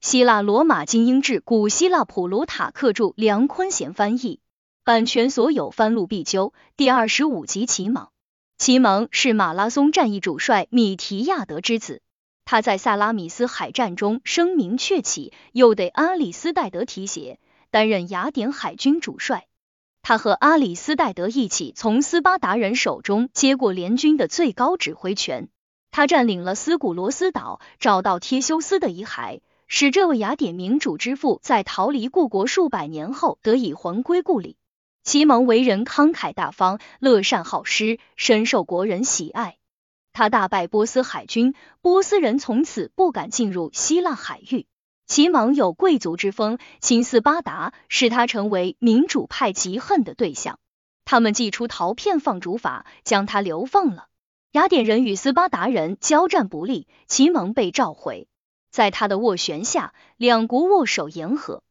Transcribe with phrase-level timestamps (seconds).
[0.00, 4.40] 希腊罗马精英志，古希腊普鲁塔克著，梁坤贤翻译，
[4.82, 6.54] 版权所有，翻录必究。
[6.78, 8.08] 第二十五集启蒙。
[8.56, 12.00] 启蒙是马拉松战役主帅米提亚德之子，
[12.46, 17.38] 他在萨拉米斯海战中声名鹊起，又得阿里斯戴德提携，
[17.70, 19.48] 担任雅典海军主帅。
[20.00, 25.50] 他和阿里斯戴德一起从斯巴达人手中接过联军的最高指挥权。
[25.90, 29.40] 他占领了斯古罗斯岛，找到忒修斯的遗骸。
[29.72, 34.56] 使这位雅典民主之父在逃离故国数百年后得以魂归故里。
[35.04, 39.58] 其蒙为人慷慨大方，乐善好施，深受国人喜爱。
[40.12, 44.66] 他大败波斯海军，波斯人从此不敢进入希腊海域。
[45.06, 50.58] 其蒙有贵族之风，亲斯巴达，使他成为民主派嫉恨的对象。
[51.04, 54.08] 他们祭出陶片放逐法，将他流放了。
[54.50, 58.26] 雅典人与斯巴达人交战不利，其蒙被召回。
[58.70, 61.62] 在他的斡旋下，两国握手言和。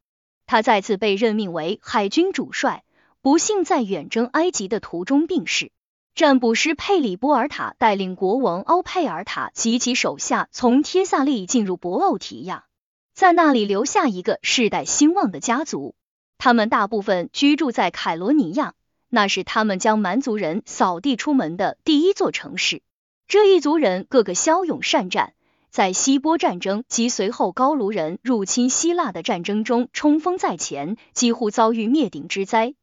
[0.46, 2.84] 他再次被任命为海军主帅，
[3.22, 5.72] 不幸在远征埃及的途中病逝。
[6.14, 12.64] 占卜师佩里波尔塔带领国王欧佩尔塔及其手下从帖萨利进入博奥提亚，
[13.14, 15.94] 在那里留下一个世代兴旺的家族。
[16.36, 18.74] 他们大部分居住在凯罗尼亚，
[19.08, 22.82] 那是他们将蛮族人扫地出门的第一座城市。
[23.28, 25.34] 这一族人个个骁勇善战。
[25.70, 32.74] 在希波战争及随后高卢人入侵希腊的战争中冲锋在前，几乎遭遇灭顶之灾。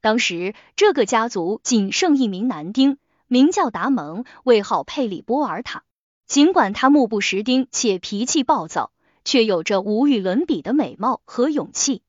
[0.00, 2.96] 当时这个家族仅剩一名男丁，
[3.26, 5.84] 名叫达蒙，位号佩里波尔塔。
[6.26, 8.90] 尽管他目不识丁且脾气暴躁，
[9.22, 12.02] 却有着无与伦比的美貌和勇气。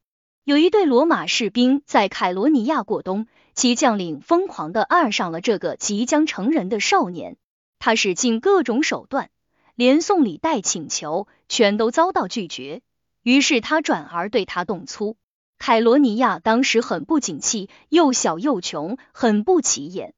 [0.46, 7.36] 有一队罗马士兵在凯罗尼亚过冬，其将领疯狂的爱上了这个即将成人的少年，
[7.80, 9.30] 他使尽各种手段。
[9.82, 12.84] 连送礼带请求，全都遭到拒绝。
[13.24, 15.18] 于是他转而对他动粗。
[15.58, 20.14] 凯罗尼亚当时很不景气，又小又穷，很不起眼。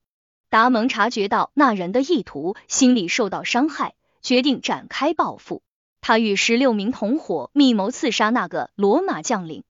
[0.50, 5.64] 达蒙察觉到那人的意图，心里受到伤害，决定展开报复。
[6.02, 9.64] 他与十六名同伙密谋刺杀那个罗马将领。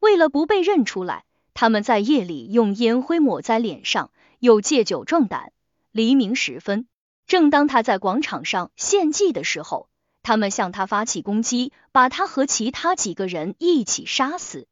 [0.00, 1.24] 为了不被认出来，
[1.54, 5.52] 他们在夜里用烟灰抹在脸上，又借酒壮胆。
[5.92, 6.88] 黎明时分。
[7.26, 9.88] 正当他在广场上献祭的时候，
[10.22, 14.66] 他们向他发起攻击，把他和其他几个人一起杀死。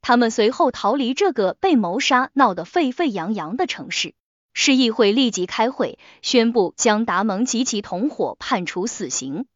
[0.00, 4.14] 他们随后逃离这个被谋杀闹得沸沸扬扬的城市。
[4.52, 9.46] 市议会立即开会，宣布将达蒙及其同伙判处死刑。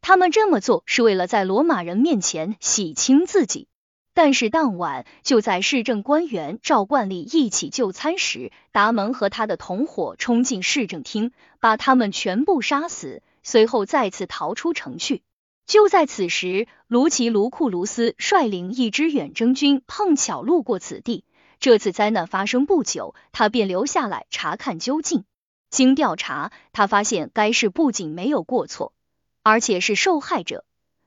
[0.00, 3.68] 他们这么做是为了在罗马人面前洗清自己。
[4.16, 15.20] 但是当晚，就在市政官员照惯例一起就餐时，达蒙和他的同伙冲进市政厅，把他们全部杀死，随后再次逃出城去。
[15.66, 21.22] 就在此时，卢奇卢库卢斯率领一支远征军碰巧路过此地。
[21.60, 25.26] 这次灾难发生不久，他便留下来查看究竟。
[25.68, 28.94] 经调查，他发现该事不仅没有过错，
[29.42, 30.64] 而且是受害者。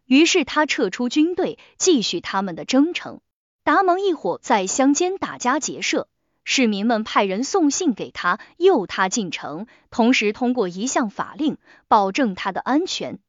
[0.10, 3.22] 于是他撤出军队，继续他们的征程。
[3.64, 6.08] 达蒙一伙在乡间打家劫舍，
[6.44, 13.20] 市民们派人送信给他，诱他进城，同时通过一项法令保证他的安全。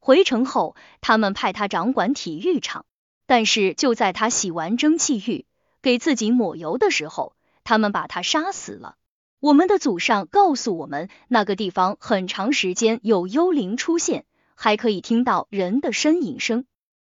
[0.00, 2.84] 回城后，他们派他掌管体育场，
[3.26, 5.46] 但是就在他洗完蒸汽浴
[5.82, 8.96] 给自己抹油的时候，他们把他杀死了。
[9.38, 14.24] 我们的祖上告诉我们，那个地方很长时间有幽灵出现。
[14.54, 16.64] 还可以听到人的呻吟声，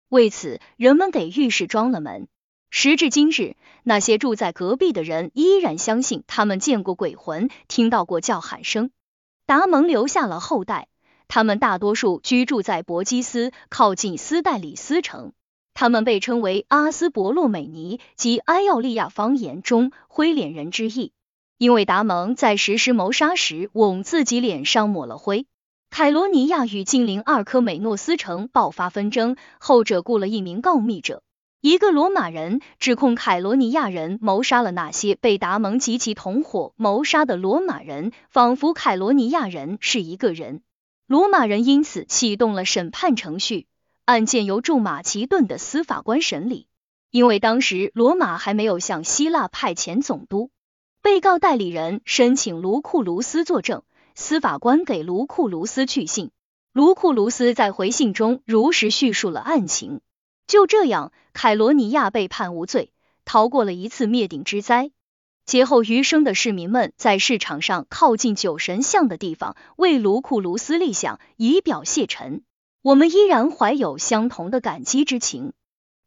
[0.09, 2.29] 为此人们给浴室装了门。
[2.71, 8.91] 时至今日，那些住在隔壁的人依然相信他们见过鬼魂，听到过叫喊声。
[9.47, 10.89] 达蒙留下了后代，
[11.29, 15.33] 他们大多数居住在博基斯，靠近斯代里斯城。
[15.73, 21.13] 他们被称为阿斯伯洛美尼及埃奥利亚方言中灰脸人之意，
[21.59, 25.47] 因为达蒙在实施谋杀时往自己脸上抹了灰。
[25.97, 31.23] 凯罗尼亚与近邻二科美诺斯城爆发纷争，后者雇了一名告密者，
[31.63, 40.61] 一个罗马人，指控凯罗尼亚人谋杀了那些被达蒙及其同伙谋杀的罗马人，仿佛凯罗尼亚人是一个人。
[41.07, 43.67] 罗马人因此启动了审判程序，
[44.05, 46.67] 案件由驻马其顿的司法官审理，
[47.11, 50.51] 因为当时罗马还没有向希腊派遣总督。
[51.01, 53.83] 被告代理人申请卢库卢斯作证。
[54.19, 56.31] 司法官给卢库卢斯去信，
[56.73, 60.01] 卢库卢斯在回信中如实叙述了案情。
[60.47, 62.93] 就这样，凯罗尼亚被判无罪，
[63.27, 64.91] 逃过了一次灭顶之灾。
[65.45, 72.43] 劫后余生的市民们在市场上靠近酒神像的地方为卢库卢斯立像，以表谢忱。
[72.81, 75.53] 我们依然怀有相同的感激之情。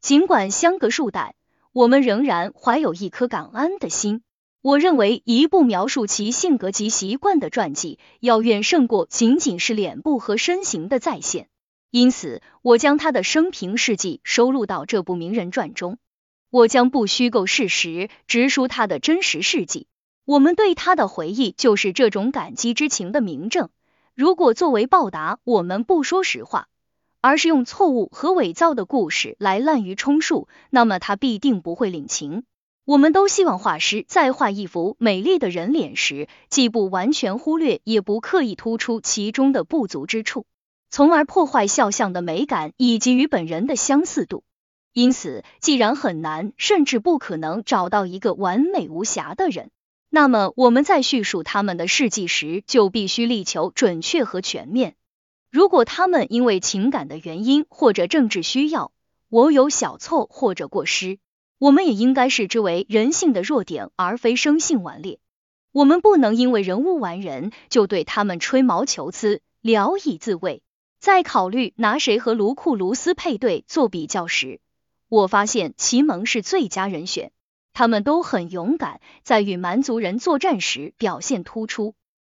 [0.01, 1.35] 尽管相隔数代，
[1.73, 4.23] 我们仍然怀有一颗感恩的心。
[4.61, 11.47] 我认为，一部描述其性格及习惯的传记，要远胜过仅仅是脸部和身形的再现。
[11.91, 15.97] 因此，我将他的生平事迹收录到这部名人传中。
[16.49, 19.87] 我将不虚构事实，直述他的真实事迹。
[20.25, 23.69] 我们对他的回忆，就是这种感激之情的明证。
[24.13, 26.67] 如果作为报答，我们不说实话，
[27.21, 32.43] 而是用错误和伪造的故事来滥竽充数，那么他必定不会领情。
[32.89, 40.47] 我们都希望画师在画一幅美丽的人脸时，既不完全忽略，也不刻意突出其中的不足之处，
[40.89, 44.43] 从而破坏肖像的美感以及与本人的相似度。
[44.91, 49.69] 因此，既然很难，甚至不可能找到一个完美无瑕的人，
[50.09, 54.95] 那么我们在叙述他们的事迹时，就必须力求准确和全面。
[55.51, 58.91] 如果他们因为情感的原因或者政治需要，
[59.29, 61.19] 我有小错或者过失。
[61.59, 65.19] 我们也应该视之为人性的弱点，而非生性顽劣。
[65.73, 70.63] 我们不能因为人无完人，就对他们吹毛求疵、聊以自慰。
[70.99, 74.61] 在考虑拿谁和卢库卢斯配对做比较时，
[75.09, 77.33] 我发现齐蒙是最佳人选。
[77.73, 81.93] 他们都很勇敢，在与蛮族人作战时表现突出。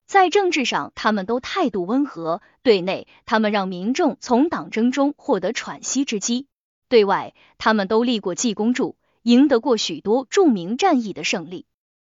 [0.07, 6.45] 在政治上，他们都态度温和；对内，他们让民众从党争中获得喘息之机；
[6.87, 8.95] 对外，他们都立过济公柱。
[9.29, 11.67] 赢得过许多著名战役的胜利。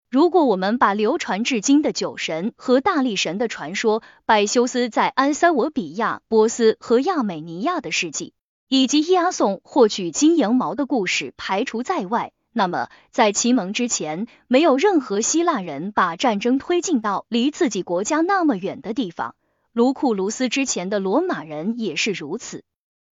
[0.09, 8.33] 如果我们把流传至今的酒神和大力神的传说、百修斯在安塞俄比亚、波斯和亚美尼亚的事迹，
[8.69, 19.35] 以及伊阿宋获取金羊毛的故事排除在外，那么在齐蒙之前，没有任何希腊人把战争推进到离自己国家那么远的地方。
[19.75, 22.65] 卢库卢斯之前的罗马人也是如此。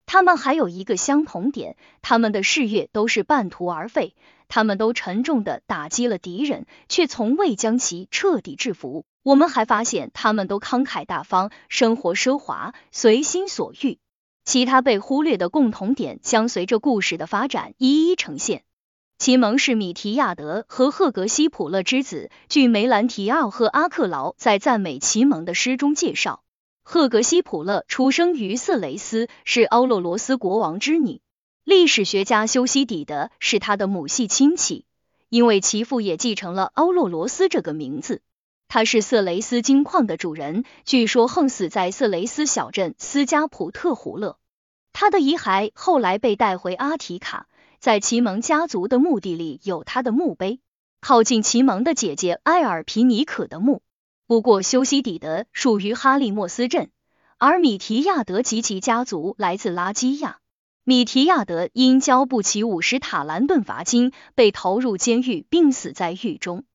[0.07, 4.15] 他们还有一个相同点，他们的事业都是半途而废，
[4.47, 9.05] 他们都沉重的打击了敌人，却从未将其彻底制服。
[9.21, 13.99] 我们还发现，他们都慷慨大方，生活奢华，随心所欲。
[14.45, 18.63] 其他被忽略的共同点将随着故事的发展一一呈现。
[19.19, 26.43] 齐蒙是米提亚德和赫格西普勒之子，据梅兰提奥和阿克劳在赞美齐蒙的诗中介绍。
[26.89, 31.19] 赫格西普勒出生于色雷斯，是欧洛罗斯国王之女。
[31.65, 34.85] 历史学家修昔底德是他的母系亲戚，
[35.27, 38.21] 因为其父也继承了欧洛罗斯这个名字。
[38.69, 44.37] 他是色雷斯金矿的主人，据说横死在色雷斯小镇斯加普特胡勒。
[44.93, 47.47] 他的遗骸后来被带回阿提卡，
[47.79, 50.61] 在齐蒙家族的墓地里有他的墓碑，
[51.01, 53.81] 靠近齐蒙的姐姐埃尔皮尼可的墓。
[54.27, 56.89] 不过，修昔底德属于哈利莫斯镇，
[57.37, 60.39] 而米提亚德及其家族来自拉基亚。
[60.83, 66.65] 米提亚德因交不起五十塔兰顿罚金，被投入监狱，并死在狱中。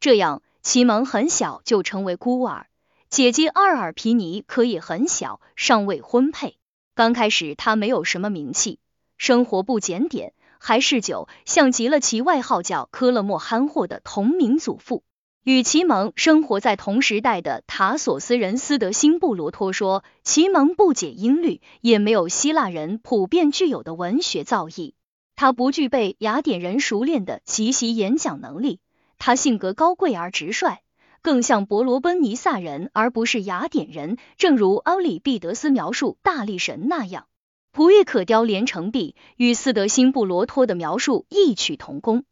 [0.00, 2.66] 这样，奇蒙很小就成为孤儿。
[3.08, 6.58] 姐姐阿尔皮尼可也很小，尚未婚配。
[6.94, 8.80] 刚开始，他没有什么名气，
[9.16, 15.04] 生活不检点，还嗜酒，像极了其外号叫科勒莫憨货的同名祖父。
[15.48, 24.92] 与齐蒙生活在同时代的塔索斯人斯德辛布罗托说，齐蒙不解音律，也没有希腊人普遍具有的文学造诣。
[25.36, 28.78] 他不具备雅典人熟练的即席演讲能力。
[29.18, 30.80] 他性格高贵而直率，
[31.22, 34.18] 更像伯罗奔尼撒人而不是雅典人。
[34.36, 37.24] 正如奥里庇得斯描述大力神那样，
[37.72, 42.24] 璞玉可雕连成璧，与斯德辛布罗托的描述异曲同工。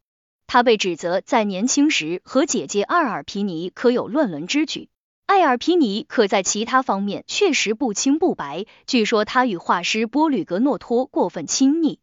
[0.47, 4.89] 他被指责在年轻时和姐姐艾尔皮尼可有乱伦之举，
[5.27, 8.65] 艾尔皮尼可在其他方面确实不清不白。
[8.87, 11.99] 据说他与画师波吕格诺托过分亲昵，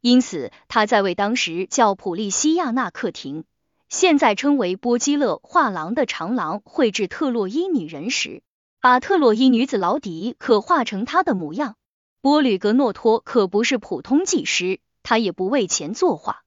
[0.00, 3.44] 因此他在为当时叫普利西亚纳克廷，
[3.88, 8.42] 现在称为波基勒画廊的长廊绘制特洛伊女人时，
[8.80, 11.76] 把特洛伊女子劳迪可画成她的模样。
[12.20, 16.43] 波吕格诺托可不是普通技师，他也不为钱作画。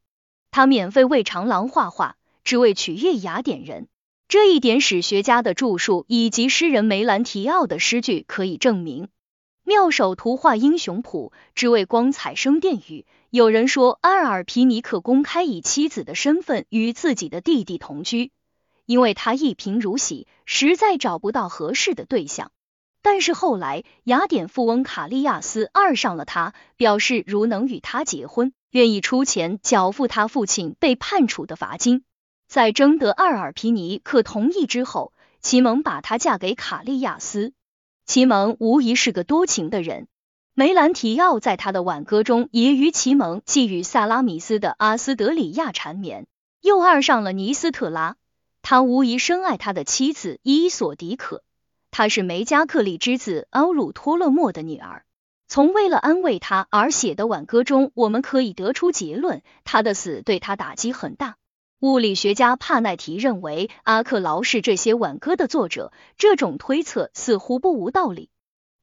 [0.51, 3.87] 他免费为长廊画画，只为取悦雅典人。
[4.27, 9.07] 这一点，史学家的著述以及诗人梅兰提奥的诗句可以证明。
[9.63, 13.05] 妙手图画英雄谱，只为光彩生殿宇。
[13.29, 18.31] 有人说，阿尔皮尼可公开以妻子的身份与自己的弟弟同居，
[18.85, 22.51] 因为他一贫如洗，实在找不到合适的对象。
[23.01, 28.53] 但是后来，雅典富翁卡利亚斯爱上了他，表示如能与他结婚。
[28.71, 32.03] 愿意出钱缴付他父亲被判处的罚金。
[32.47, 37.53] 在征得阿尔皮尼克同意之后，齐蒙把她嫁给卡利亚斯。
[38.05, 40.07] 齐蒙无疑是个多情的人。
[40.53, 46.25] 梅兰提奥在他的挽歌中也与齐蒙寄予萨拉米斯的阿斯德里亚缠绵，
[46.62, 48.15] 又爱上了尼斯特拉。
[48.63, 51.43] 他无疑深爱他的妻子伊索迪可，
[51.91, 55.05] 她是梅加克利之子奥鲁托勒莫的女儿。
[55.47, 61.37] 从为了安慰他而写的挽歌中，我们可以得出结论：他的死对他打击很大。
[61.79, 68.29] 物理学家帕奈提认为阿克劳是这些挽歌的作者，这种推测似乎不无道理。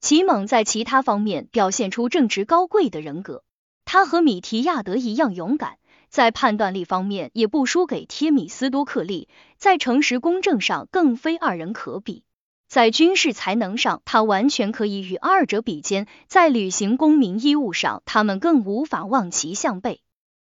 [0.01, 3.43] 齐猛在其他方面表现出正直高贵的人格，
[3.85, 5.79] 他和米提亚德一样勇敢，
[6.09, 9.29] 在判断力方面也不输给贴米斯多克利，
[9.59, 12.23] 在诚实公正上更非二人可比。
[12.75, 20.01] 在军事才能上，他完全可以与二者比肩；在履行公民义务上，他们更无法望其项背。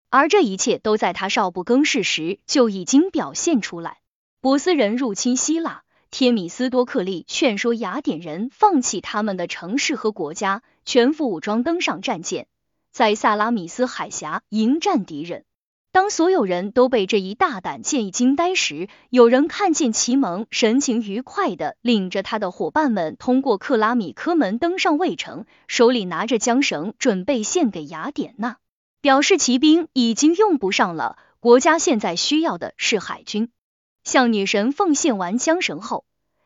[0.10, 4.00] 而这一切都在他少不更事时就已经表现出来。
[4.42, 12.48] 波斯人入侵希腊，天米斯多克利劝说雅典人放弃他们的城市和国家，全副武装登上战舰，
[12.92, 15.46] 在萨拉米斯海峡迎战敌人。
[15.92, 28.58] 当所有人都被这一大胆建议惊呆时，有人看见齐蒙神情愉快的领着他的伙伴们通过克拉米科门登上卫城，手里拿着缰绳，准备献给雅典娜。
[29.02, 33.50] 表示骑兵已经用不上了，国家现在需要的是海军。
[34.04, 36.06] 向女神奉献完缰绳后，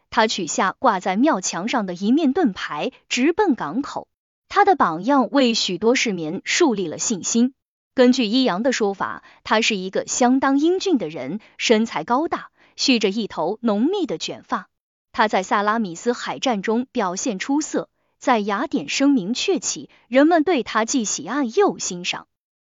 [0.10, 4.08] 他取下挂在庙墙上的一面盾牌，直奔港口。
[4.48, 7.54] 他的榜样为许多市民树立了信心。
[7.94, 14.70] 根据伊扬的说法，他是一个相当英俊的人，身材高大，蓄着一头浓密的卷发。
[15.12, 22.28] 他在萨拉米斯海战中表现出色，在雅典声名鹊起，人们对他既喜爱又欣赏。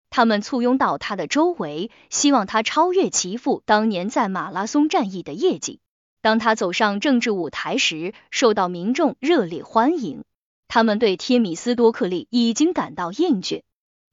[0.08, 5.80] 他们簇拥到他的周围，希望他超越其父当年在马拉松战役的业绩。
[6.22, 10.24] 当他走上政治舞台时，受到民众热烈欢迎。
[10.66, 13.62] 他们对忒米斯多克利已经感到厌倦。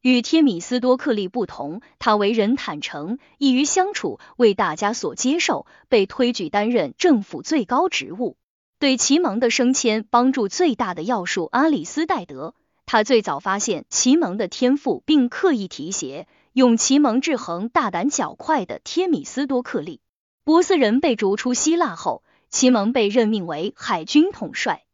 [0.08, 8.38] 与忒米斯多克利不同，他为人坦诚，易于相处，为大家所接受，被推举担任政府最高职务。
[8.80, 12.56] 对齐蒙的升迁帮助最大的要数阿里斯戴德。
[12.86, 20.00] 他最早发现奇蒙的天赋，并刻意提携用奇蒙制衡大胆较快的忒米斯多克利。
[20.46, 24.86] 波斯人被逐出希腊后，奇蒙被任命为海军统帅。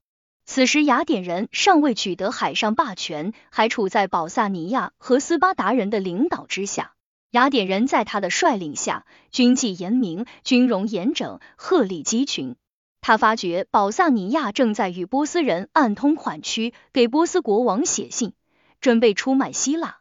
[0.45, 6.93] 此时雅典人尚未取得海上霸权，还处在保萨尼亚和斯巴达人的领导之下。
[7.31, 12.55] 雅典人在他的率领下，军纪严明，军容严整，鹤立鸡群。
[13.01, 18.33] 他发觉保萨尼亚正在与波斯人暗通款曲，给波斯国王写信，
[18.81, 19.97] 准备出卖希腊，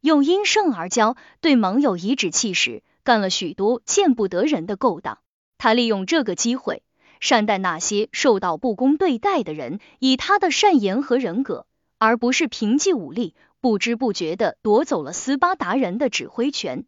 [0.00, 5.18] 又因胜而骄，对盟友颐指气使，干了许多见不得人的勾当。
[5.58, 6.82] 他利用这个机会，
[7.20, 11.66] 善待那些受到不公对待的人，以他的善言和人格，
[11.98, 16.86] 而不是凭借武力，不知不觉的夺走了斯巴达人的指挥权。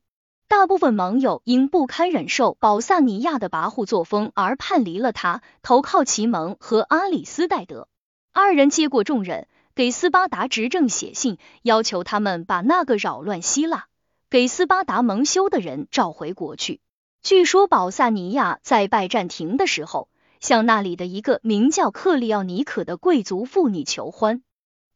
[0.49, 7.89] 大部分盟友因不堪忍受保萨尼亚的跋扈作风而叛离了他，投靠齐蒙和阿里斯戴德。
[8.33, 13.87] 二人接过重任，给斯巴达执政写信，要求他们把那个扰乱希腊、
[14.29, 16.81] 给斯巴达蒙羞的人召回国去。
[17.23, 20.09] 据说保萨尼亚在拜占庭的时候，
[20.43, 24.43] 向那里的一个名叫克利奥尼可的贵族妇女求欢，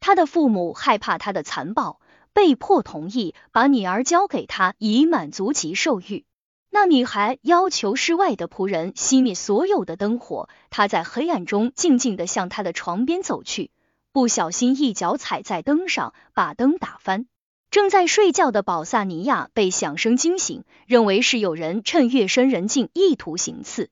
[0.00, 2.00] 他的父母害怕他的残暴。
[2.32, 6.26] 被迫同意把女儿交给他，以满足其兽欲。
[6.68, 13.70] 那女孩要求室外的仆人熄灭所有的灯火，她在黑暗中静静的向他的床边走去，
[14.12, 17.26] 不小心一脚踩在灯上，把灯打翻。
[17.70, 23.88] 正在睡觉的保萨尼亚被响声惊醒，认为是有人趁夜深人静意图行刺，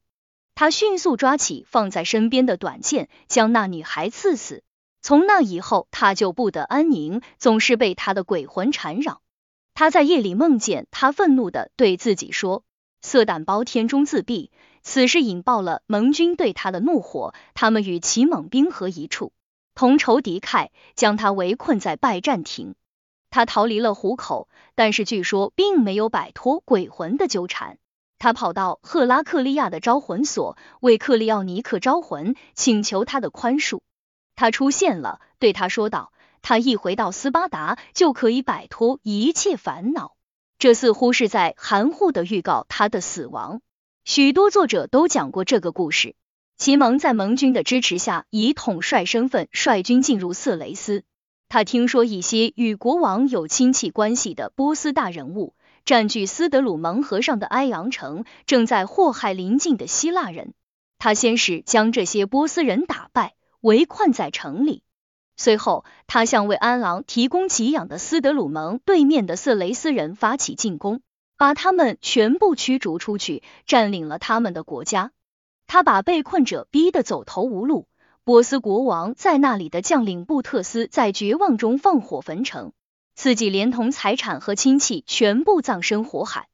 [0.55, 4.63] 他迅速抓起放在身边的短剑，将那女孩刺死。
[5.03, 9.21] 从那以后，他就不得安宁，总是被他的鬼魂缠绕。
[9.75, 12.63] 他在夜里梦见他愤怒的对自己说
[13.03, 14.51] ：“色胆包天中自毙。”
[14.87, 19.33] 此事引爆了盟军对他的怒火，他们与齐蒙兵合一处，
[19.75, 22.75] 同仇敌忾，将他围困在拜占庭。
[23.31, 27.79] 他逃离了虎口，但是据说并没有摆脱鬼魂的纠缠。
[28.25, 33.83] 他跑到赫拉克利亚的招魂所，为克利奥尼克招魂，请求他的宽恕。
[34.35, 40.16] 他出现了，对他说道：“他一回到斯巴达，就可以摆脱一切烦恼。”
[40.59, 43.61] 这似乎是在含糊的预告他的死亡。
[44.07, 46.16] 许多作者都讲过这个故事。
[46.57, 51.04] 齐蒙在盟军的支持下，以统帅身份率军进入色雷斯。
[51.50, 55.54] 他听说一些与国王有亲戚关系的波斯大人物
[55.85, 60.55] 占据斯德鲁蒙河上的埃昂城，正在祸害邻近的希腊人。
[60.99, 63.35] 他先是将这些波斯人打败。
[63.61, 64.83] 围困在城里，
[65.38, 71.00] 随后，他向为安郎提供给养的斯德鲁蒙对面的色雷斯人发起进攻，
[71.38, 75.12] 把他们全部驱逐出去，占领了他们的国家。
[75.67, 77.88] 他把被困者逼得走投无路。
[78.23, 82.75] 波斯国王在那里的将领布特斯在绝望中放火焚城，
[83.14, 86.49] 自己连同财产和亲戚全部葬身火海。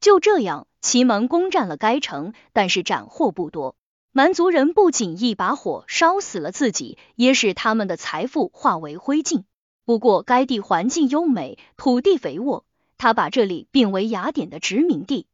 [0.00, 3.76] 就这样，齐蒙攻占了该城，但是斩获不多。
[4.12, 9.44] 蛮族人不仅一把火烧死了自己，也使他们的财富化为灰烬。
[9.84, 12.64] 不过，该地环境优美，土地肥沃，
[12.98, 15.26] 他把这里并为雅典的殖民地。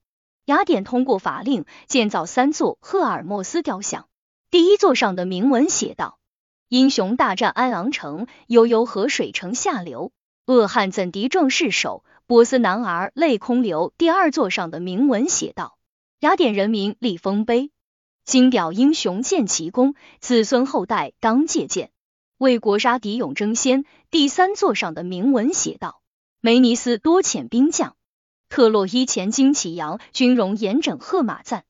[0.44, 4.06] 雅典通过法令建造三座赫尔墨斯雕像。
[4.50, 6.18] 第一座上的铭文写道
[6.68, 10.12] ：“英雄大战安昂城，悠悠河水成下流，
[10.48, 12.02] 恶汉怎敌壮士手？
[12.26, 15.76] 波斯男儿泪空流。”第二座上的铭文写道
[16.20, 17.70] ：“雅典人民立丰碑，
[18.24, 21.90] 金表英雄建奇功，子孙后代当借鉴，
[22.38, 26.00] 为国杀敌勇争先。”第三座上的铭文写道
[26.40, 27.94] ：“梅尼斯多遣兵将，
[28.48, 31.64] 特洛伊前旌旗扬，军容严整贺马赞。”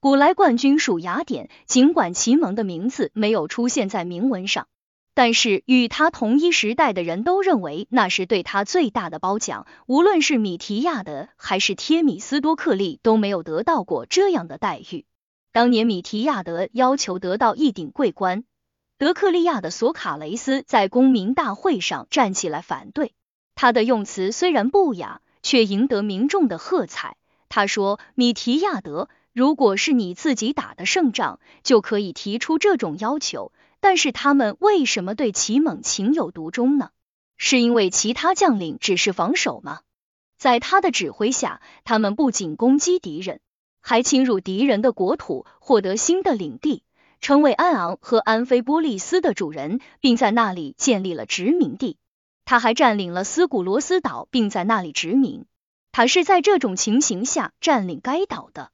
[0.00, 4.66] 古来冠军属雅典，尽管齐蒙的名字没有出现在铭文上，
[5.16, 9.66] 但是与他同一时代的人都认为那是对他最大的褒奖。
[9.86, 15.04] 无论是米提亚德还是贴米斯多克利都没有得到过这样的待遇。
[15.52, 18.42] 当年米提亚德要求得到一顶桂冠，
[18.98, 23.14] 德克利亚的索卡雷斯在公民大会上站起来反对。
[23.54, 27.16] 他的用词虽然不雅，却赢得民众的喝彩。
[27.48, 33.50] 他说：“米提亚德。”如果是你自己打的胜仗，就可以提出这种要求。
[33.84, 36.88] 但是他们为什么对齐猛情有独钟呢？
[37.36, 39.80] 是因为其他将领只是防守吗？
[40.38, 43.40] 在他的指挥下，他们不仅攻击敌人，
[43.82, 46.82] 还侵入敌人的国土，获得新的领地，
[47.20, 51.98] 成为安昂和安菲波利斯的主人，并在那里建立了殖民地。
[52.46, 55.44] 他还占领了斯古罗斯岛，并在那里殖民。
[55.92, 58.70] 他是在这种情形下占领该岛的。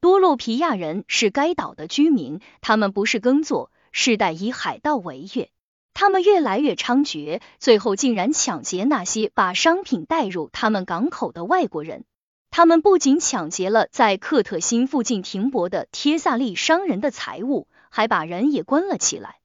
[0.00, 5.48] 多洛皮亚人是该岛的居民，他们不是耕作，世代以海盗为乐。
[5.94, 12.04] 他们越来越猖獗，最后竟然抢劫那些把商品带入他们港口的外国人。
[12.50, 19.36] 他们不仅抢劫了在克特辛附近停泊的帖萨利商人的财物，还把人也关了起来。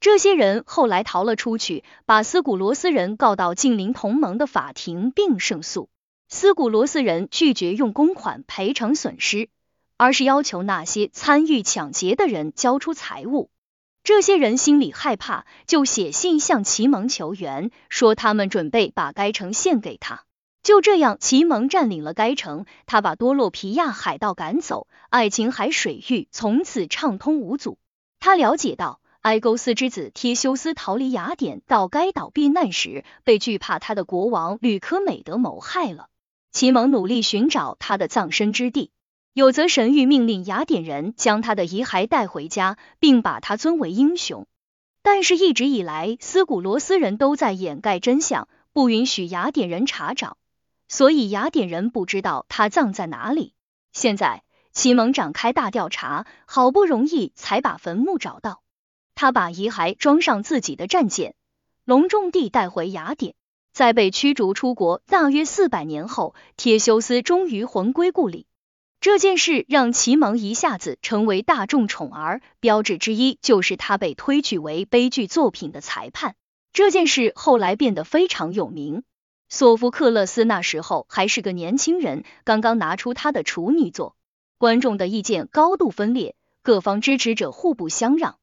[0.00, 5.88] 这些人后来逃了出去，把斯古罗斯人告到近邻同盟的法庭并胜诉。
[6.28, 9.48] 斯古罗斯人拒绝用公款赔偿损失。
[9.96, 13.50] 而是要求那些参与抢劫的人交出财物。
[14.04, 20.24] 这些人心里害怕，就写信向齐蒙求援，说他们准备把该城献给他。
[20.64, 27.78] 就这样，齐蒙占领了该城，他把多洛皮亚海盗赶走，爱琴海水域从此畅通无阻。
[28.18, 36.08] 他了解到，埃勾斯之子忒修斯逃离雅典到该岛避难时，被惧怕他的国王吕科美德谋害了。
[36.50, 38.90] 齐蒙努力寻找他的葬身之地。
[39.34, 44.46] 有则神谕命令雅典人将他的遗骸带回家，并把他尊为英雄。
[45.02, 50.36] 但是，一直以来，斯古罗斯人都在掩盖真相，不允许雅典人查找，
[50.86, 53.54] 所以雅典人不知道他葬在哪里。
[53.94, 58.60] 现在，齐蒙展开大调查，好不容易才把坟墓找到。
[59.14, 61.34] 他把遗骸装上自己的战舰，
[61.86, 63.34] 隆重地带回雅典。
[63.72, 68.46] 在被驱逐出国大约四百年后，铁修斯终于魂归故里。
[69.02, 76.36] 这件事让齐蒙一下子成为大众宠儿，标志之一就是他被推举为悲剧作品的裁判。
[76.72, 79.02] 这件事后来变得非常有名。
[79.48, 84.14] 索福克勒斯那时候还是个年轻人，刚刚拿出他的处女作，
[84.56, 88.38] 观众的意见高度分裂，各方支持者互不相让。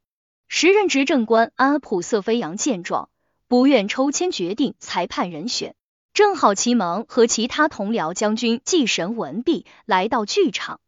[0.50, 3.08] 时任执政官阿普瑟菲扬见状，
[3.48, 5.74] 不愿抽签决定裁判人选。
[6.20, 10.82] 正好齐蒙和其他同僚将军祭神文毕来到剧场，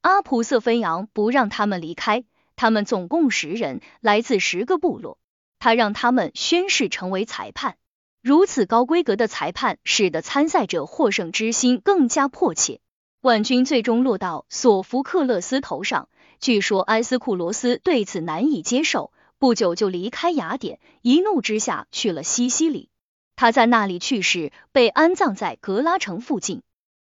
[0.00, 2.24] 阿普瑟芬扬不让他们离开，
[2.56, 5.18] 他们总共十人，来自十个部落，
[5.58, 7.76] 他让他们宣誓成为裁判。
[8.22, 12.80] 如此高规格的裁判，使得参赛者获胜之心更加迫切。
[13.20, 16.08] 冠军最终落到索福克勒斯头上，
[16.40, 22.88] 据说埃斯库罗斯对此难以接受，不久就离开雅典，一怒之下去了西西里。
[23.40, 26.62] 他在那里去世，被安葬在格拉城附近。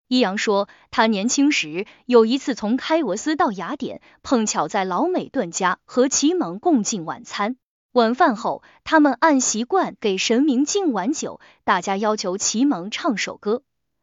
[0.07, 7.57] 伊扬说，他年轻时有一次从开俄斯到雅典，碰巧在老美顿家和齐蒙共进晚餐。
[7.91, 13.63] 晚饭后，他们按习惯给神明敬碗酒，大家要求齐蒙唱首歌。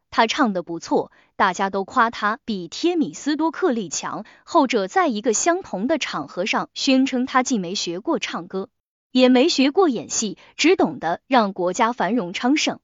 [0.09, 4.25] 他唱的不错，大家都夸他比贴米斯多克利强。
[4.43, 8.67] 后者在一个相同的场合上宣称，他既没学过唱歌。
[9.11, 12.79] 也没学过演戏，只懂得让国家繁荣昌盛。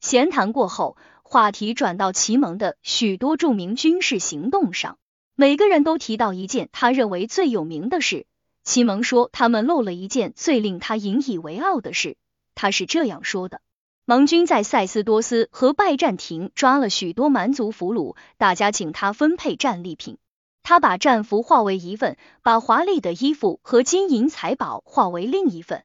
[0.00, 4.98] 闲谈过后，话题转到齐蒙的许多著名军事行动上，
[5.34, 8.26] 每个人都提到一件他认为最有名的事。
[8.64, 12.16] 齐蒙说他们漏了一件最令他引以为傲的事。
[12.54, 13.60] 他是这样说的：
[14.04, 20.18] 盟军在塞斯多斯和拜占庭抓了许多蛮族俘虏，大家请他分配战利品。
[20.62, 25.84] 他把战俘化为一份，把华丽的衣服和金银财宝化为另一份。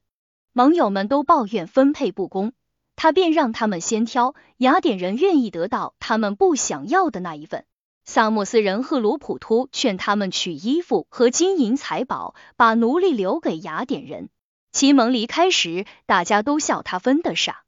[0.52, 2.52] 盟友们都抱怨分配不公，
[2.96, 4.34] 他便让他们先挑。
[4.56, 7.64] 雅典人愿意得到他们不想要的那一份。
[8.04, 14.30] 萨莫斯人赫鲁普突劝他们取衣服和金银财宝，把奴隶留给雅典人。
[14.72, 17.64] 齐盟离开时，大家都笑他分的傻。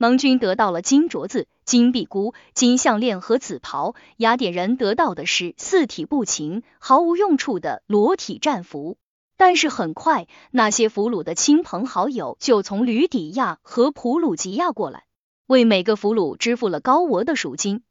[0.00, 8.96] 盟军得到了金镯子、金臂箍、金项链和紫袍，雅典人得到的是四体不勤、毫无用处的裸体战俘。
[9.36, 15.02] 但是很快，那些俘虏的亲朋好友就从吕底亚和普鲁吉亚过来，
[15.48, 17.82] 为每个俘虏支付了高额的赎金。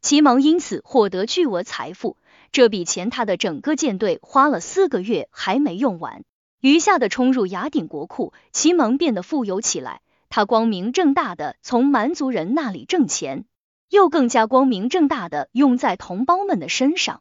[0.00, 2.16] 齐蒙因此获得巨额财富，
[2.50, 6.24] 这笔钱他的整个舰队花了四个月还没用完，
[6.60, 10.00] 余下的冲入雅典国库，齐蒙变得富有起来。
[10.34, 13.44] 他光明正大的从蛮族人那里挣钱，
[13.90, 17.20] 又更加光明正大的用在同胞们的身上。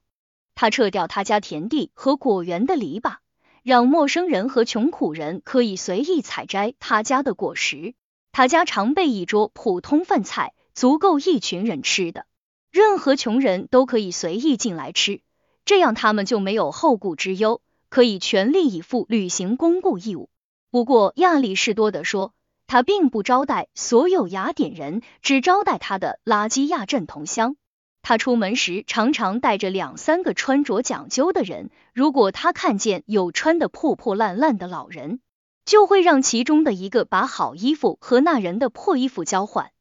[0.56, 3.18] 他撤掉他家田地和果园的篱笆，
[3.64, 7.96] 让陌生人和穷苦人可以随意采摘他家的果实。
[8.32, 12.26] 他家常备一桌普通饭菜，足够一群人吃的，
[12.72, 15.20] 任何穷人都可以随意进来吃，
[15.66, 20.30] 这样他们就没有后顾之忧，可以全力以赴履行公共义务。
[20.70, 22.34] 不过亚里士多德说。
[22.72, 27.58] 他并不招待所有雅典人，只招待他的拉基亚镇同乡。
[28.02, 31.70] 他出门时常常带着两三个穿着讲究的人。
[31.94, 35.20] 如果他看见有穿的破破烂烂的老人，
[35.66, 39.72] 就会让其中的一个把好衣服和那人的破衣服交换。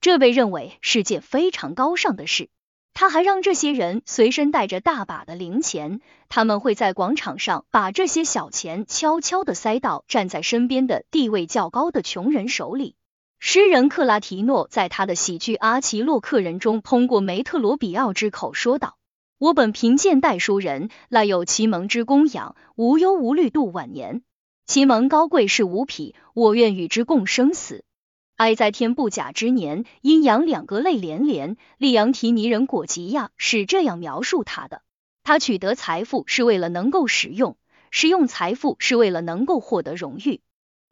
[0.00, 2.48] 这被认为是件非常高尚的事。
[2.98, 12.96] 他还让这些人随身带着大把的零钱，他们会在广场上把这些小钱悄悄的塞到站在身边的地位较高的穷人手里。
[13.38, 18.96] 诗人克拉提诺在他的喜剧《阿奇洛克人》中，通过梅特罗比奥之口说道
[19.36, 24.22] ：“我本贫贱代书人，赖有其蒙之供养，无忧无虑度晚年。
[24.64, 27.84] 其蒙高贵是无匹，我愿与之共生死。”
[28.36, 31.56] 哀在天不假之年，阴阳两隔泪连连。
[31.78, 34.82] 利昂提尼人果吉亚是这样描述他的：
[35.24, 37.56] 他取得财富是为了能够使用，
[37.90, 40.42] 使用财富是为了能够获得荣誉。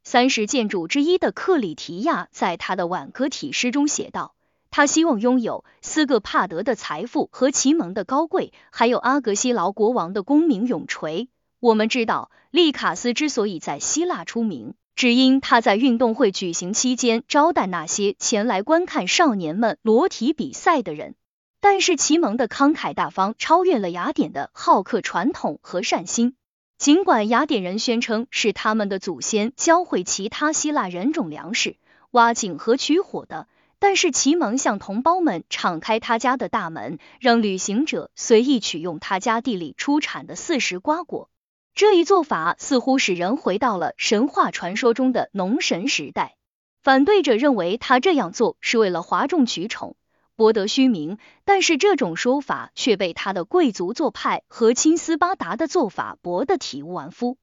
[0.04, 4.34] 三十建筑之一的克里提亚在他的挽歌体诗中写道：
[4.70, 11.28] 他希望拥有斯格帕德的财富和奇蒙的高贵，还有阿格西劳国王的功名永垂。
[11.60, 14.72] 我们知道，利卡斯之所以在希腊出名。
[14.96, 21.16] 只因他在运动会举行期间招待那些前来观看少年们裸体比赛的人，
[21.60, 26.36] 但是齐蒙的慷慨大方超越了雅典的好客传统和善心。
[26.78, 31.76] 尽管雅典人宣称是他们的祖先教会其他希腊人种粮食、
[32.10, 41.30] 挖井和取火的，但是齐蒙向同胞们敞开他家的大门，让旅行者随意取用他家地里出产的四时瓜果。
[41.76, 46.36] 这一做法似乎使人回到了神话传说中的农神时代。
[46.84, 49.96] 反对者认为他这样做是为了哗众取宠、
[50.36, 57.38] 博得虚名，但是这种说法却被他的贵族做派和亲斯巴达的做法驳得体无完肤。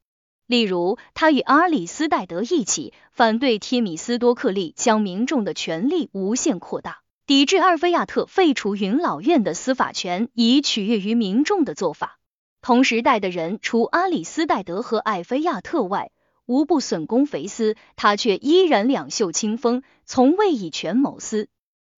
[0.48, 12.20] 例如，他与阿里斯戴德一起反对提米斯多克利将民众的权力无限扩大，抵制阿尔菲亚特废除云老院的司法权以取悦于民众的做法。
[12.62, 16.12] 同时代的人，除阿里斯戴德和艾菲亚特外，
[16.46, 21.50] 无不损公肥私，他却依然两袖清风，从未以权谋私。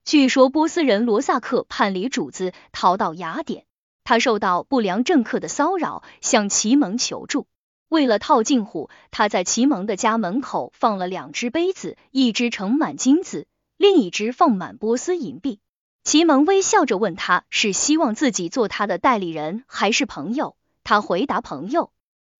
[0.05, 3.65] 据说波斯人罗萨克叛离主子，逃到雅典，
[4.05, 7.45] 他受到不良政客的骚扰，向奇蒙求助。
[7.89, 15.59] 为了套近乎，他在奇蒙的家门口放了两只杯子，一只盛满金子，另一只放满波斯银币。
[16.03, 20.57] 奇蒙微笑着问他是希望自己做他的代理人还是朋友。
[20.83, 21.91] 他回答朋友。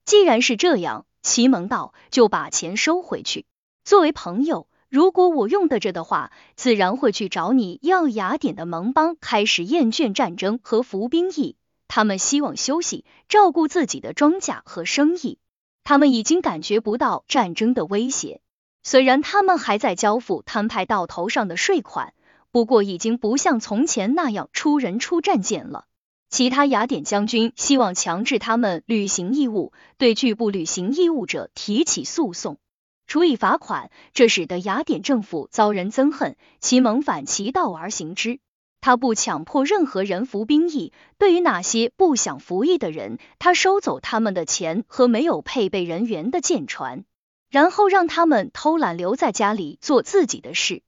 [0.03, 3.45] 既然是这样，奇蒙道就把钱收回去。
[3.85, 8.09] 作为朋友，如果我用得着的话，自然会去找你要。
[8.09, 11.55] 雅典的盟邦开始厌倦战争和服兵役，
[11.87, 15.39] 他们希望休息，照顾自己的庄稼和生意。
[15.85, 18.41] 他们已经感觉不到战争的威胁，
[18.83, 22.13] 虽然他们还在交付摊派到头上的税款。
[22.53, 25.85] 不过已经不像从前那样出人出战舰了。
[26.29, 32.59] 其他雅典将军希望强制他们履行义务，对拒不履行义务者提起诉讼。
[33.07, 38.39] 处以罚款，这使得雅典政府遭人憎恨，其蒙反其道而行之。
[38.81, 47.03] 他不强迫任何人服兵役，对于那些不想服役的人，他收走他们的钱和没有配备人员的舰船，
[47.49, 50.83] 然后让他们偷懒留在家里做自己的事。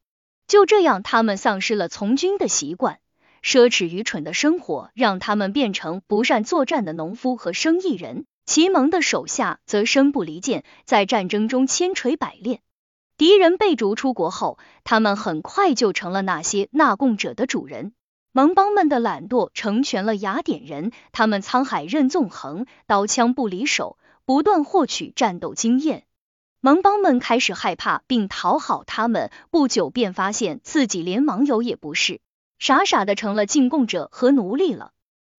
[0.48, 3.00] 就这样，他们丧失了从军的习惯，
[3.44, 8.26] 奢侈愚蠢的生活让他们变成不善作战的农夫和生意人。
[8.46, 12.62] 齐蒙的手下则身不离剑，在战争中千锤百炼。
[13.18, 17.94] 敌人被逐出国后，他们很快就成了那些纳贡者的主人。
[18.32, 26.05] 盟邦们的懒惰成全了雅典人，他们沧海任纵横，刀枪不离手，不断获取战斗经验。
[26.66, 32.22] 盟邦们开始害怕并讨好他们，不久便发现自己连盟友也不是，
[32.58, 34.92] 傻傻的成了进贡者和奴隶了。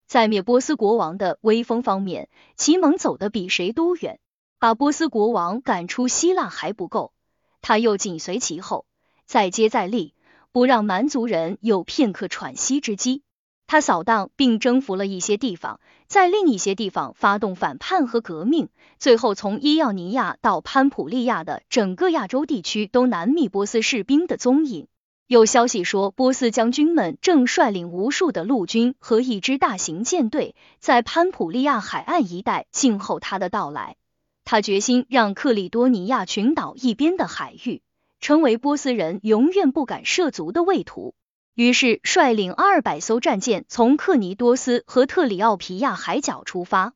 [0.06, 4.20] 在灭波斯国王的威风方面，齐蒙走得比谁都远，
[4.60, 7.12] 把波斯国王赶出希腊还不够。
[7.60, 8.86] 他又紧随其后，
[9.24, 10.14] 再接再厉，
[10.52, 13.24] 不让蛮族人有片刻喘息之机。
[13.66, 24.86] 他扫荡并征服了一些地方，在另一些地方发动反叛和革命，最后从伊奥尼亚到潘普利亚的整个亚洲地区都难觅波斯士兵的踪影。
[25.26, 33.96] 有消息说，波斯将军们正率领无数的陆军和一支大型舰队，在潘普利亚海岸一带静候他的到来。
[34.44, 37.82] 他决心让克里多尼亚群岛一边的海域
[38.20, 41.16] 成为波斯人永远不敢涉足的畏途，
[41.56, 46.92] 于是率领二百艘战舰从克尼多斯和特里奥皮亚海角出发。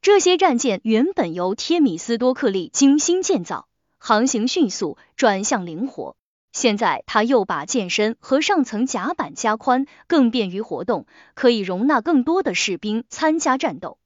[0.00, 3.68] 这些战舰原本由贴米斯多克利精心建造，
[3.98, 6.16] 航行迅速，转向灵活。
[6.52, 13.98] 现在他又把舰身和上层甲板加宽，更便于活动，可以容纳更多的士兵参加战斗。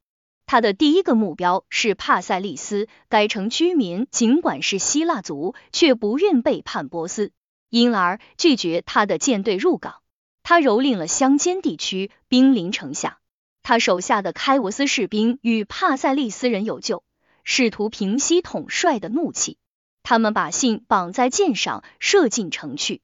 [0.47, 7.31] 他的第一个目标是帕塞利斯，该城居民尽管是希腊族，却不愿背叛波斯，
[7.73, 10.03] 因而拒绝他的舰队入港。
[10.43, 13.19] 他蹂躏了乡间地区，兵临城下。
[13.63, 17.03] 他手下的开沃斯士兵与帕塞利斯人有旧，
[17.45, 19.57] 试图平息统帅的怒气。
[20.03, 23.01] 他们把信绑在箭上，射进城去。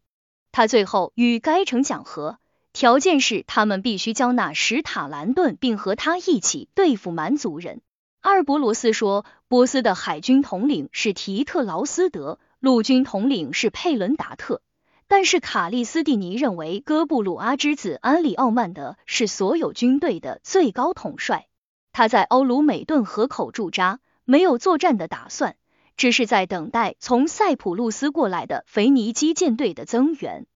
[0.53, 2.39] 他最后与该城讲和。
[2.75, 7.81] 条件是他们必须交纳史塔兰顿，并和他一起对付蛮族人。
[8.21, 14.63] 阿尔伯罗斯说，波斯的海军统领是提特劳斯德，陆军统领是佩伦达特，
[15.07, 21.47] 但是卡利斯蒂尼认为哥布鲁阿之子安里奥曼德是所有军队的最高统帅。
[21.93, 25.55] 他在欧鲁美顿河口驻扎，没有作战的打算，
[25.97, 30.47] 只是在等待从塞浦路斯过来的腓尼基舰队的增援。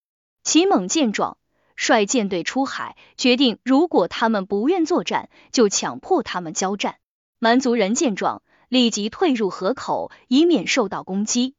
[0.43, 1.37] 齐猛见状。
[1.75, 6.97] 率舰队出海，决定如果他们不愿作战，就强迫他们交战。
[7.39, 11.55] 蛮族人见状，立即退入河口，以免受到攻击。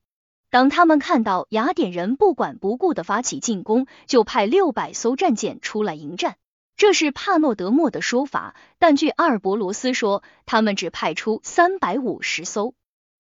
[0.54, 6.36] 当他们看到雅典人不管不顾的发起进攻，就派六百艘战舰出来迎战。
[6.78, 12.76] 这是帕诺德莫的说法，但据阿尔伯罗斯说，他们只派出三百五十艘。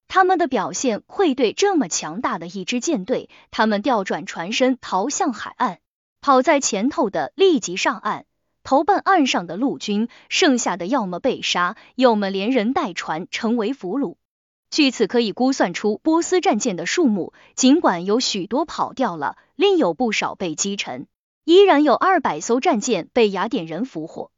[0.07, 5.79] 他们的表现愧对这么强大的一支舰队，他们调转船身，逃向海岸。
[6.21, 8.25] 跑在前头的立即上岸，
[8.61, 14.17] 投奔岸上的陆军，剩下的要么被杀，要么连人带船成为俘虏。
[14.73, 21.05] 据此可以估算出波斯战舰的数目，尽管有许多跑掉了，另有不少被击沉，
[21.45, 24.31] 依然有二百艘战舰被雅典人俘获。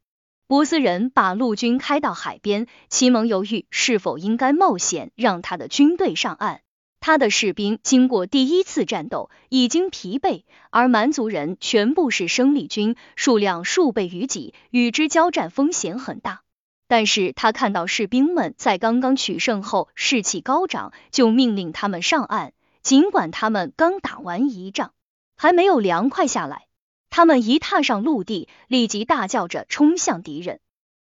[0.46, 6.60] 波斯人把陆军开到海边，齐蒙犹豫是否应该冒险让他的军队上岸。
[7.00, 16.42] 他的士兵经过第一次战斗已经疲惫，而蛮族人全部是生力军，数量数倍于己，与之交战风险很大。
[16.88, 22.52] 但是他看到士兵们在刚刚取胜后士气高涨，就命令他们上岸。
[22.82, 24.92] 尽管他们刚打完一仗，
[25.36, 26.66] 还没有凉快下来，
[27.10, 30.60] 他们一踏上陆地，立即大叫着冲向敌人。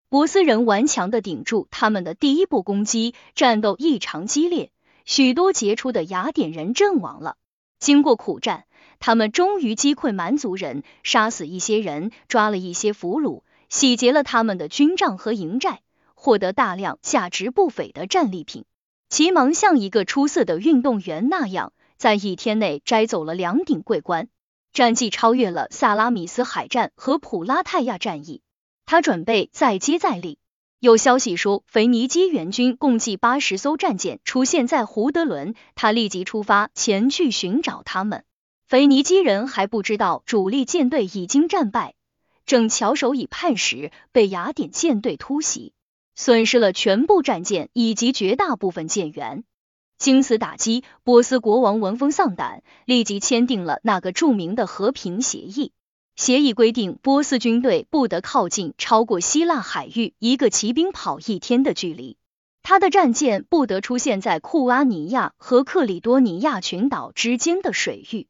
[0.09, 4.71] 波斯人顽强的顶住他们的第一波攻击，战斗异常激烈。
[5.05, 7.37] 许多杰出的雅典人阵亡了。
[7.81, 8.67] 经过苦战，
[9.01, 13.43] 他们终于击溃蛮族人，杀死一些人，抓了一些俘虏，
[13.73, 15.81] 洗劫了他们的军帐和营寨，
[16.15, 18.67] 获得大量价值不菲的战利品。
[19.09, 24.29] 齐芒像一个出色的运动员那样，在一天内摘走了两顶桂冠，
[24.75, 28.43] 战绩超越了萨拉米斯海战和普拉泰亚战役。
[28.85, 30.37] 他准备再接再厉。
[30.79, 38.25] 有消息说，腓尼基援军共计八十艘战舰出现在胡德伦，他立即出发前去寻找他们。
[38.69, 41.95] 腓尼基人还不知道主力舰队已经战败，
[42.47, 45.73] 正翘首以盼时，被雅典舰队突袭，
[46.15, 49.45] 损失了全部战舰以及绝大部分舰员。
[49.99, 55.73] 经此打击，波斯国王闻风丧胆，立即签订了那个著名的和平协议。
[56.17, 62.17] 协议规定，波斯军队不得靠近超过希腊海域一个骑兵跑一天的距离，
[62.63, 68.27] 他的战舰不得出现在库阿尼亚和克里多尼亚群岛之间的水域。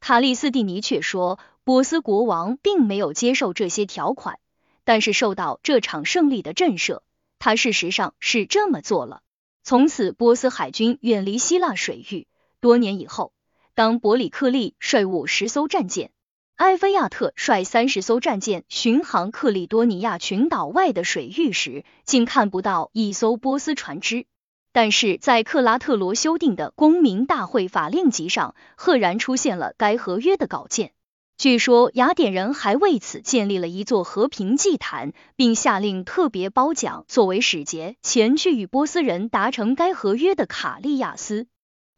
[0.00, 4.38] 卡利斯蒂尼却说，波斯国王并没有接受这些条款，
[4.84, 7.00] 但是受到这场胜利的震慑，
[7.38, 9.22] 他事实上是这么做了。
[9.62, 12.26] 从此，波斯海军远离希腊水域。
[12.60, 13.32] 多年以后，
[13.74, 16.10] 当伯里克利率五十艘战舰，
[16.56, 24.26] 埃菲亚特率三十艘战舰巡航克里多尼亚群岛外的水域时，竟看不到一艘波斯船只。
[24.72, 30.92] 但是在克拉特罗修订的公民大会法令集上，赫然出现了该合约的稿件。
[31.40, 41.46] 据说雅典人还为此建立了一座和平祭坛，并下令特别褒奖作为使节前去与波斯人达成该合约的卡利亚斯。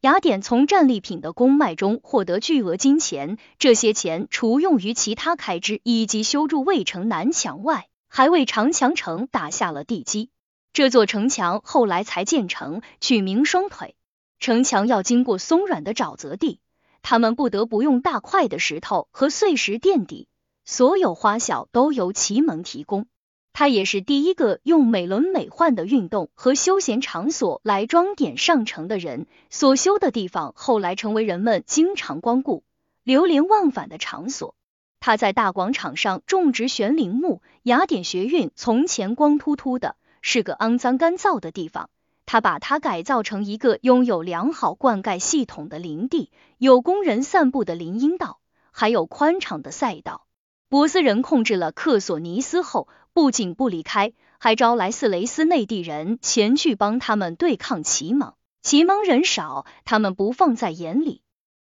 [0.00, 10.30] 雅典从战利品的公卖中获得巨额金钱，这些钱除用于其他开支以及修筑卫城南墙外，还为长墙城打下了地基。
[10.72, 13.96] 这座城墙后来才建成，取名双腿。
[14.38, 16.60] 城墙要经过松软的沼泽地。
[17.02, 20.28] 他们不得不用大块的石头和碎石垫底，
[20.64, 23.06] 所有花销都由奇蒙提供。
[23.52, 29.26] 他也是第一个用美轮美奂的运动和休闲场所来装点上城的人。
[29.50, 32.64] 所修的地方后来成为人们经常光顾、
[33.02, 34.54] 流连忘返的场所。
[35.00, 37.42] 他在大广场上种植悬铃木。
[37.64, 41.90] 雅典学院从前光秃秃的，是个肮脏干燥的地方。
[42.26, 50.26] 他把它改造成一个拥有良好灌溉系统的林地，有工人散步的林荫道，还有宽敞的赛道。
[50.68, 58.32] 波斯人控制了克索尼斯后，不仅不离开，还招来斯雷斯内地人前去帮他们对抗齐蒙。
[58.62, 61.20] 齐蒙人少，他们不放在眼里。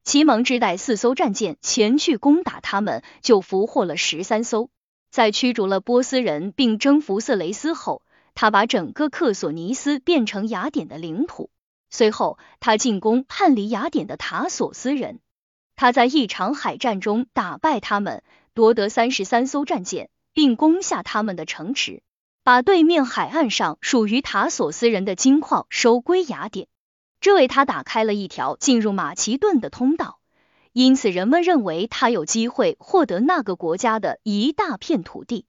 [0.04, 4.68] 齐蒙只带四艘战舰前去攻打他们，就俘获了十三艘。
[5.10, 8.02] 在驱逐了波斯人并征服色雷斯后。
[8.40, 11.50] 他把整个克索尼斯变成雅典的领土。
[11.90, 15.20] 随后，他进攻叛离雅典的塔索斯人。
[15.76, 18.22] 他在一场海战中打败他们，
[18.54, 22.02] 夺得三十三艘战舰，并攻下他们的城池，
[22.42, 26.66] 把对面海岸上属于塔索斯人的金矿收归雅典。
[27.20, 30.18] 这为他打开了一条进入马其顿的通道。
[30.72, 35.44] 因此，人们认为他有机会获得那个国家的一大片土地。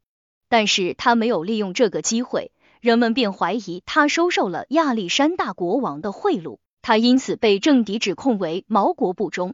[0.50, 2.52] 但是他没有利用这个机会。
[2.82, 9.54] 人们便怀疑他收受了亚历山大国王的贿赂，他因此被政敌指控为毛国不忠。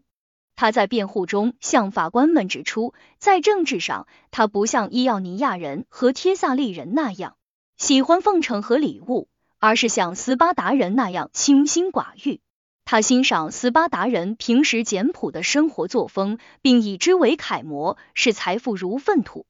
[0.56, 7.36] 他在辩护中向法官们指出，在政治上，他不像伊奥尼亚人和帖萨利人那样
[7.76, 9.28] 喜欢奉承和礼物，
[9.60, 12.40] 而是像斯巴达人那样清心寡欲。
[12.86, 19.46] 他欣赏斯巴达人平时简朴的生活作风，并以之为楷模，视财富如粪土。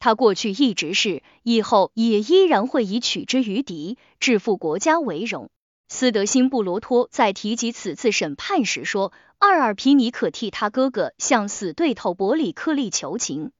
[0.00, 5.50] 他过去一直是，以后也依然会以取之于敌、致富国家为荣。
[5.88, 13.52] 斯德辛布罗托在提及此次审判时说，阿尔皮尼可替他哥哥向死对头伯里克利求情。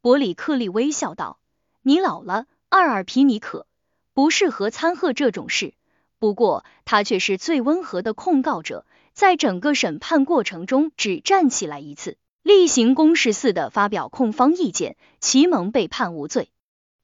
[0.00, 1.38] 伯里克利微笑道
[1.82, 3.66] ：“你老了，阿尔皮尼可，
[4.12, 5.74] 不适合参贺这种事。
[6.18, 16.48] 不过他却是最温和的控告者，在整个审判过程中只站起来一次。”例行公事似的发表控方意见，齐蒙被判无罪。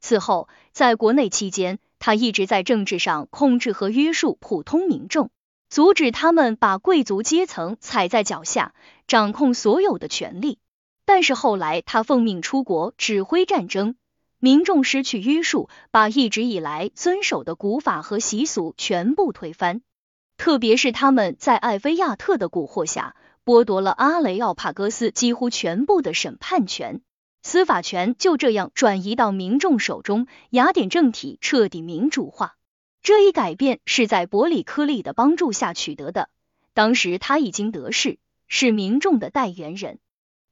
[0.00, 5.30] 此后，在国内期间，他一直在政治上控制和约束普通民众，
[5.68, 8.72] 阻止他们把贵族阶层踩在脚下，
[9.08, 10.60] 掌控所有的权力。
[11.04, 13.96] 但是后来，他奉命出国指挥战争，
[14.38, 19.82] 民众失去约束，把一直以来遵守的古法和习俗全部推翻，
[20.36, 23.16] 特别是他们在艾菲亚特的蛊惑下。
[23.44, 27.00] 剥夺了阿雷奥帕戈斯几乎全部的审判权，
[27.42, 32.56] 司法权就这样转移到民众手中，雅典政体彻底民主化。
[33.02, 36.28] 这一改变是在伯里克利的帮助下取得的，
[36.72, 39.98] 当时他已经得势，是民众的代言人。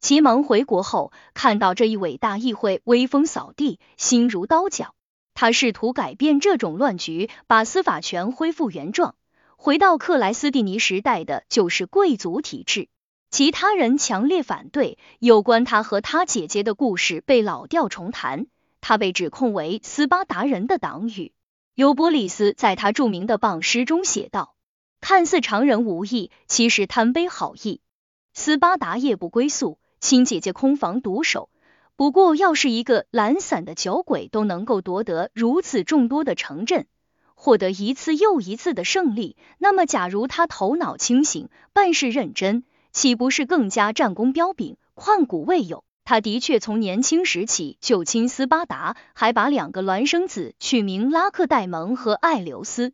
[0.01, 4.97] 齐蒙回国后，看到这一伟大议会威风扫地，心如刀绞。
[5.33, 9.15] 他试图改变这种乱局，把司法权恢复原状。
[9.63, 12.89] 回到克莱斯蒂尼时代的就是贵族体制，
[13.31, 18.47] 其他人强烈反对有关他和他姐姐的故事被老调重弹。
[18.81, 21.35] 他被指控为斯巴达人的党羽。
[21.75, 24.55] 尤波利斯在他著名的榜诗中写道
[25.03, 27.83] ：“看似常人无意，其实贪杯好意。
[28.33, 31.51] 斯巴达夜不归宿，亲姐姐空房独守。
[31.97, 36.87] 不过，要是一个懒散的酒鬼都能够夺得如此众多的城镇。”
[37.43, 45.83] 获得一次又一次的胜利，那么假如他头脑清醒，办事认真，岂不是更加战功彪炳，旷古未有？
[46.05, 52.93] 他的确从年轻时起就亲斯巴达，还把两个孪生子取名拉克戴蒙和艾留斯。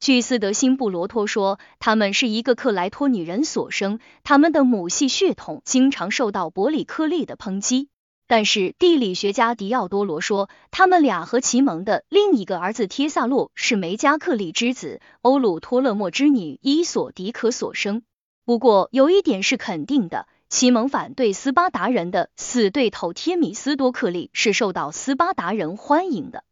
[0.00, 7.90] 据斯德辛布罗托说，他们是一个克莱托女人所生，他们的母系血统经常受到伯里克利的抨击。
[8.32, 18.02] 但是地理学家迪奥多罗说，他们俩和齐蒙的另一个儿子帖萨洛是梅加克利之子欧鲁托勒莫之女伊索迪可所生。
[18.46, 20.26] 不过有一点是肯定的。
[20.48, 26.42] 齐蒙反对斯巴达人的死对头帖米斯多克利是受到斯巴达人欢迎的，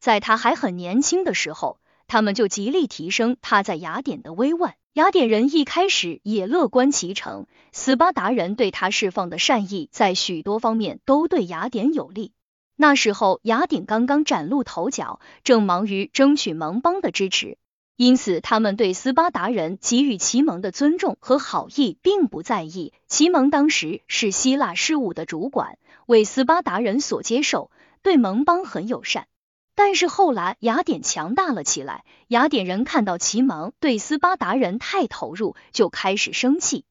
[0.00, 4.74] 在他还很年轻的时候，他们就极力提升他在雅典的威望。
[4.94, 12.32] 雅典人一开始也乐观其成，斯巴达人对他释放的善意在许多方面都对雅典有利。
[12.76, 17.56] 那时候雅典刚刚崭露头角，正忙于争取盟邦的支持。
[17.96, 22.92] 因此，他们对斯巴达人给予齐盟的尊重和好意并不在意。
[23.08, 27.70] 齐盟当时是希腊事务的主管，为斯巴达人所接受，
[28.02, 29.26] 对盟邦很友善。
[29.74, 36.84] 但是后来雅典强大了起来，雅典人看到齐芒对斯巴达人太投入，就开始生气。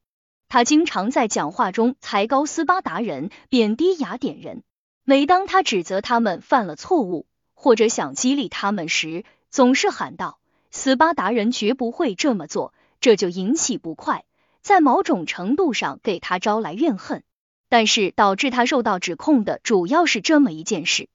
[0.49, 4.63] 他经常在讲话中抬高斯巴达人，贬低雅典人。
[5.03, 10.39] 每当他指责他们犯了错误，或者想激励他们时，总是喊道。
[10.69, 14.25] 斯巴达人绝不会这么做，这就引起不快，
[14.61, 17.23] 在某种程度上给他招来怨恨。
[17.69, 21.07] 但是导致他受到指控的主要是这么一件事：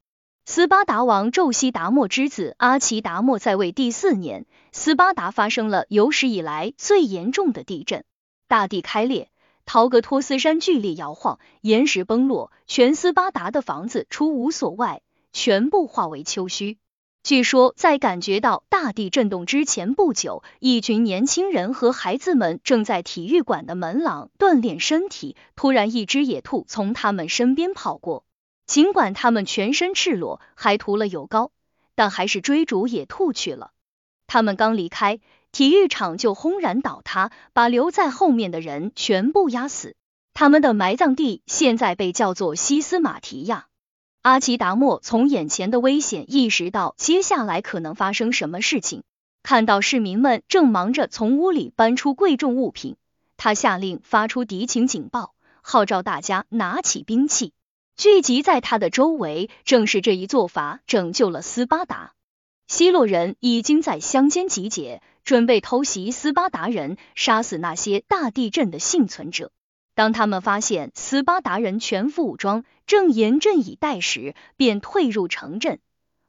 [0.48, 8.04] 斯巴达王宙西达莫之子阿奇达莫在位第四年，斯巴达发生了有史以来最严重的地震，
[8.46, 9.28] 大地开裂，
[9.64, 16.76] 陶格托斯山剧烈摇晃，岩石崩落，全斯巴达的房子除无所外，全部化为丘墟。
[17.24, 25.34] 据说，在感觉到大地震动之前不久，一群年轻人和孩子们正在体育馆的门廊锻炼身体。
[25.56, 28.24] 突然，一只野兔从他们身边跑过，
[28.66, 31.52] 尽管他们全身赤裸，还涂了油膏，
[31.94, 33.70] 但还是追逐野兔去了。
[34.26, 35.20] 他们刚离开，
[35.52, 39.94] 体育场就轰然倒塌，把留在后面的人全部压死。
[40.34, 43.68] 他们的埋葬地现在被叫做西斯马提亚。
[44.22, 49.04] 阿奇达莫从眼前的危险意识到接下来可能发生什么事情，
[49.44, 52.96] 看到市民们正忙着从屋里搬出贵重物品，
[53.36, 57.52] 他下令发出敌情警报，号召大家拿起兵器，
[57.96, 59.48] 聚集在他的周围。
[59.64, 62.12] 正是这一做法拯救了斯巴达。
[62.68, 69.50] 希洛人已经在乡间集结，准备偷袭斯巴达人，杀死那些大地震的幸存者。
[69.94, 75.78] 当他们发现斯巴达人全副武装，正严阵以待时，便退入城镇，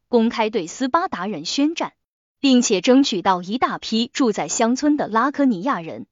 [0.07, 1.91] 公开对斯巴达人宣战，
[2.39, 6.05] 并且争取到一大批住在乡村的拉科尼亚人。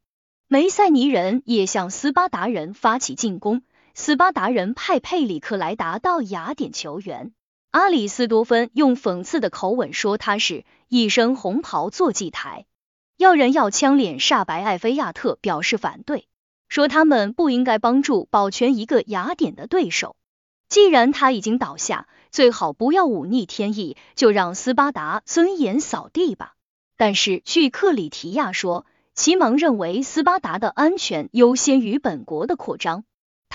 [0.47, 3.61] 梅塞尼人也向斯巴达人发起进攻。
[3.97, 7.31] 斯巴达人派佩里克莱达到雅典求援。
[7.71, 12.65] 阿里斯多芬用讽刺的口吻说，他是一身红袍坐祭台，
[13.15, 14.61] 要人要枪脸煞白。
[14.65, 16.27] 艾菲亚特表示反对。
[16.67, 20.17] 说他们不应该帮助保全一个雅典的对手，
[20.67, 26.55] 既然他已经倒下，最好不要忤逆天意，就让斯巴达尊严扫地吧。
[26.97, 33.05] 但是据克里提亚说，齐蒙认为斯巴达的安全优先于本国的扩张，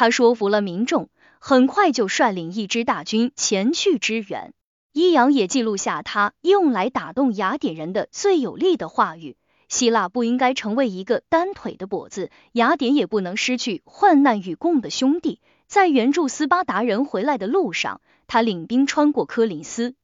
[0.01, 4.55] 他说服了民众，很快就率领一支大军前去支援。
[4.95, 9.37] 伊扬也记录下他用来打动雅典人的最有力的话语。
[9.69, 15.43] 希腊不应该成为一个单腿的跛子，雅典也不能失去患难与共的兄弟。
[15.67, 19.95] 在援助斯巴达人回来的路上，他领兵穿过科林斯。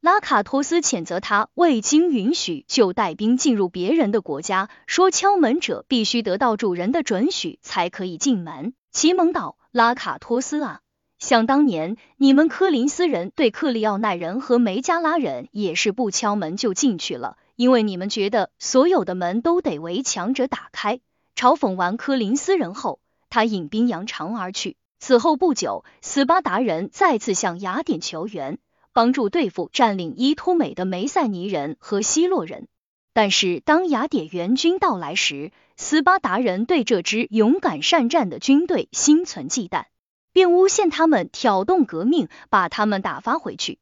[0.00, 8.72] 拉卡托斯谴责他未经允许就带兵进入别人的国家，说敲门者必须得到主人的准许才可以进门。
[8.92, 10.80] 奇蒙岛，拉卡托斯啊，
[11.18, 17.38] 想当年你们科林斯人对克里奥奈人和梅加拉人也是不敲门就进去了。
[17.56, 21.00] 因为你们觉得所有的门都得为强者打开。
[21.34, 24.76] 嘲讽完科林斯人后，他引兵扬长而去。
[24.98, 28.58] 此后不久，斯巴达人再次向雅典求援，
[28.92, 32.68] 帮助对付占领伊托美的梅塞尼人和希洛人。
[33.14, 39.84] 但是当雅典援军到来时，斯巴达人对这支勇敢善战的军队心存忌惮，
[40.32, 43.78] 便诬陷他们挑动革命，把他们打发回去。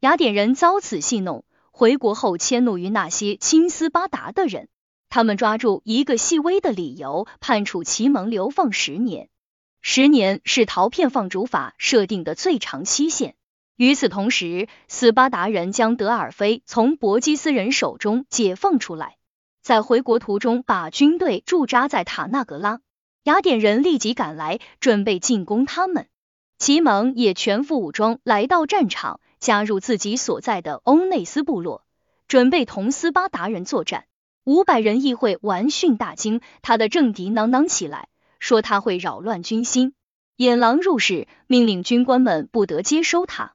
[0.00, 1.44] 雅典人遭此戏弄。
[1.74, 4.68] 回国后迁怒于那些亲斯巴达的人，
[5.08, 9.30] 他们抓住一个细微的理由，判处齐蒙流放十年。
[9.80, 13.36] 十年是陶片放逐法设定的最长期限。
[13.82, 19.16] 与此同时，斯巴达人将德尔菲从伯基斯人手中解放出来，
[19.60, 22.78] 在回国途中把军队驻扎在塔纳格拉。
[23.24, 26.06] 雅典人立即赶来，准备进攻他们。
[26.60, 31.84] 齐蒙也全副武装来到战场，加入自己所在的欧内斯部落，
[32.28, 34.04] 准备同斯巴达人作战。
[34.44, 38.06] 五百人议会完训大惊，他的政敌囔囔起来，
[38.38, 39.92] 说他会扰乱军心，
[40.36, 43.54] 引狼入室，命令军官们不得接收他。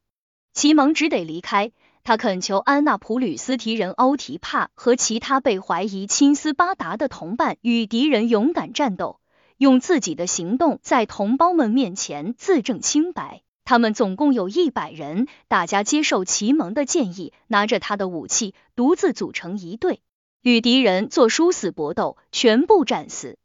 [0.58, 1.72] 齐蒙只得离开。
[2.04, 9.20] 他恳求安娜普吕斯提人欧提帕和其他被怀疑亲斯巴达的同伴与敌人勇敢战斗。
[9.58, 13.44] 用自己的行动在同胞们面前自证清白。
[13.66, 20.02] 他们总共有一百人，大家接受齐蒙的建议，拿着他的武器，独自组成一队，
[20.42, 23.38] 与敌人做殊死搏斗，全部战死。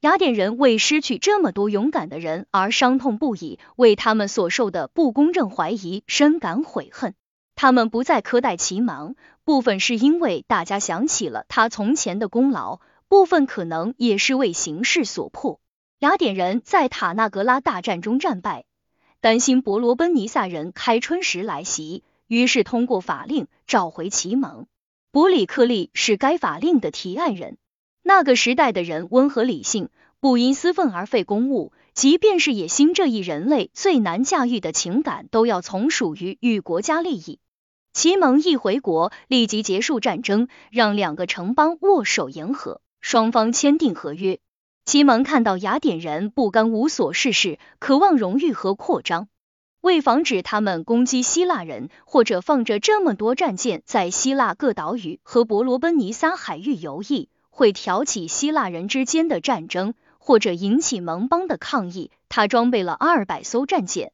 [0.00, 7.14] 雅典人为失去这么多勇敢的人而伤痛不已，为他们所受的不公正怀疑深感悔恨。
[7.56, 12.78] 他们不再苛待齐芒，部分是因为大家想起了他从前的功劳。
[13.08, 15.60] 部分可能也是为形势所迫。
[15.98, 18.66] 雅典人在塔纳格拉大战中战败，
[19.20, 24.66] 担心伯罗奔尼撒人开春时来袭，于是通过法令召回齐盟。
[25.10, 27.56] 伯里克利是该法令的提案人。
[28.08, 37.38] 那个时代的人温和理性，不因私愤而废公务，即便是野心这一人类最难驾驭的情感，都要从属于与国家利益。
[37.92, 42.80] 齐蒙一回国，立即结束战争，让两个城邦握手言和。
[43.02, 44.38] 双方签订合约。
[44.86, 49.28] 齐蒙看到雅典人不甘无所事事，渴望荣誉和扩张，
[49.82, 57.28] 为防止他们攻击希腊人，或者放着这么多战舰在希腊各岛屿和伯罗奔尼撒海域游弋，
[57.58, 64.12] 会挑起希腊人之间的战争，或者引起盟邦的抗议，他装备了二百艘战舰，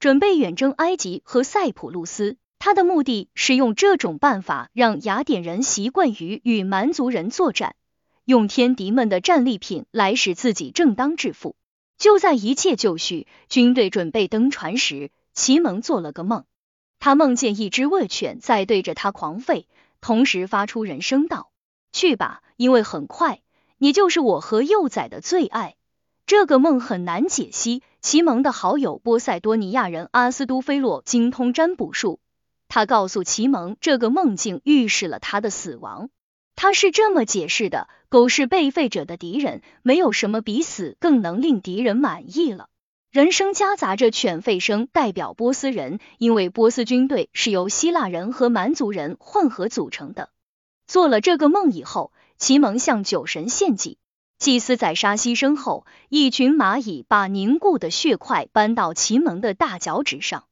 [0.00, 2.38] 准备远征埃及和塞浦路斯。
[2.58, 7.76] 他的目的是用这种办法让雅典人习惯于与蛮族人作战。
[8.24, 11.56] 用天敌们的战利品来使自己正当致富。
[11.98, 16.46] 就在一切就绪，军队准备登船时，齐蒙做了个梦。
[17.00, 19.66] 他梦见一只恶犬在对着他狂吠，
[20.00, 21.50] 同时发出人声道
[21.92, 23.40] ：“去吧，因为很快
[23.78, 25.76] 你就是我和幼崽的最爱。”
[26.26, 27.82] 这个梦很难解析。
[28.00, 32.20] 奇蒙的好友波塞多尼亚人阿斯都菲洛精通占卜术，
[32.68, 36.10] 他告诉奇蒙，这个梦境预示了他的死亡。
[36.54, 42.68] 他是这么解释的：狗是被废者的敌人，没有什么比死更能令敌人满意了。
[43.10, 50.28] 人声夹杂着犬吠声，代表波斯人，因为波斯军队是由希腊人和蛮族人混合组成的。
[50.88, 53.98] 做了这个梦以后，齐蒙向酒神献祭，
[54.38, 60.46] 祭司宰杀牺牲后，一群蚂蚁把凝固的血块搬到齐蒙的大脚趾上，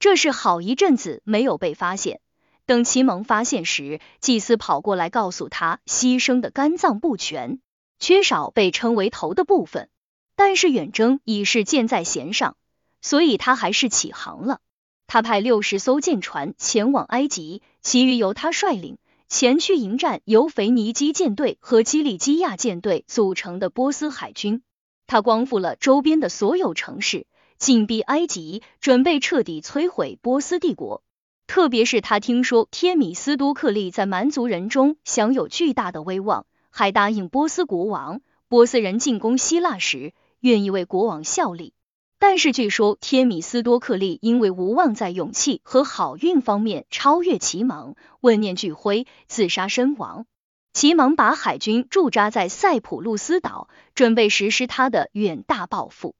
[0.00, 2.20] 这是好一阵子没有被发现。
[2.66, 7.60] 等齐蒙发现时，祭司跑过来告诉他，牺牲的肝脏不全，
[8.00, 9.88] 缺少被称为头的部分。
[10.34, 12.56] 但是远征已是箭在弦上，
[13.00, 14.58] 所以他还是起航了。
[15.06, 18.98] 他派六十艘舰船前往埃及，其余由他率领
[19.28, 24.62] 前去迎战由腓尼基舰队和基利基亚舰队组成的波斯海军。
[25.08, 27.26] 他光复了周边的所有城市，
[27.58, 31.02] 紧逼埃及，准备彻底摧毁波斯帝国。
[31.46, 41.72] 特别是他听说天米斯多克利在蛮族人中享有巨大的威望，还答应波斯国王，波斯人进攻希腊时愿意为国王效力。
[42.18, 50.26] 但是据说天米斯多克利因为无望在勇气和好运方面超越齐芒，万念俱灰，自杀身亡。
[50.72, 56.14] 齐芒把海军驻扎在塞浦路斯岛，准备实施他的远大抱负。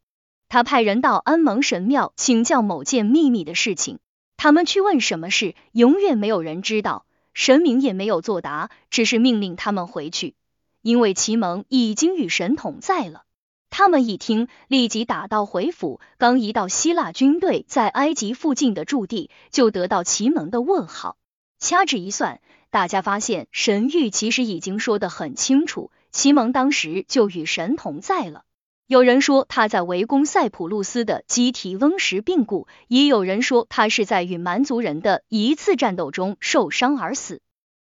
[0.49, 3.99] 他派人到安蒙神庙请教某件秘密的事情。
[4.39, 10.35] 他们去问什么事，永远没有人知道，神明也没有作答，只是命令他们回去，
[10.81, 13.26] 因为齐蒙已经与神同在了。
[13.71, 16.01] 他们一听，立即打道回府。
[16.19, 21.17] 刚一到希腊军队在埃及附近的驻地，就得到齐蒙的问号。
[21.59, 22.41] 掐指一算，
[22.71, 28.45] 大家发现神谕其实已经说得很清楚，齐蒙当时就与神同在了。
[28.87, 37.41] 有人说他在围攻塞浦路斯的基提翁时病故，也有人说他是在与蛮族人的一次战斗中受伤而死。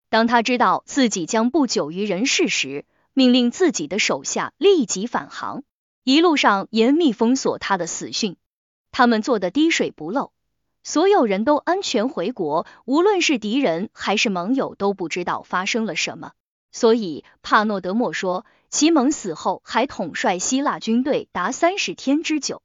[0.09, 5.63] 当他知道自己将不久于人世时，命令自己的手下立即返航，
[6.03, 8.37] 一路上严密封锁他的死讯。
[8.91, 10.31] 他们做的滴水不漏，
[10.83, 16.31] 所有人都安全回国，无论是敌人还是盟友都不知道发生了什么。
[16.71, 18.45] 所以帕诺德莫说。
[18.71, 22.61] 齐蒙死后还统帅希腊军队达三十天之久。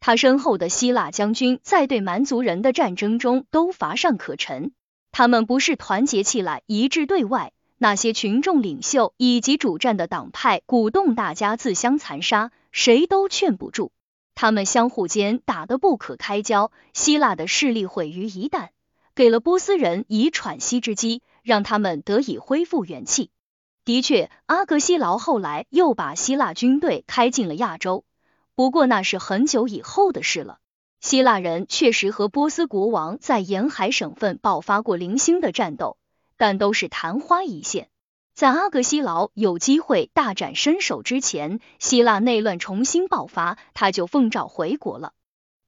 [0.00, 4.72] 他身后的希腊将军在对蛮族人的战争中都乏善可陈，
[5.12, 13.92] 他们不是团结起来一致对外，那些群众领袖以及主战的党派鼓动大家自相残杀，谁都劝不住。
[14.34, 18.70] 他们相互间打得不可开交，希腊的势力毁于一旦，
[19.14, 23.30] 给了波斯人以喘息之机，让他们得以恢复元气。
[23.84, 28.04] 的确，阿格西劳后来又把希腊军队开进了亚洲，
[28.56, 30.58] 不过那是很久以后的事了。
[31.00, 35.96] 希腊人确实和波斯国王在沿海省份爆发过零星的战斗，
[36.36, 37.88] 但都是昙花一现。
[38.34, 45.12] 在阿格西劳有机会大展身手之前，希腊内乱重新爆发，他就奉诏回国了。